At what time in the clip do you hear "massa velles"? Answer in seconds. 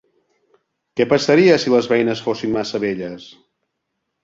2.59-3.31